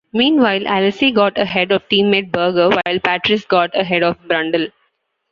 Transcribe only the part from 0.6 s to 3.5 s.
Alesi got ahead of team-mate Berger while Patrese